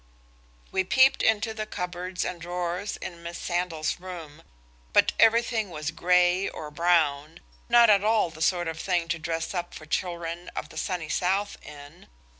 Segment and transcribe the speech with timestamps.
[0.71, 4.41] We peeped into the cupboards and drawers in Miss Sandal's room,
[4.93, 7.39] but everything was grey or brown,
[7.69, 11.07] not at all the sort of thing to dress up for children of the Sunny
[11.07, 12.07] South in.